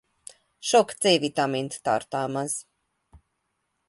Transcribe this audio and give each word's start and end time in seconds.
Sok 0.69 0.91
C 0.93 1.03
vitamint 1.25 1.75
tartalmaz. 1.83 2.57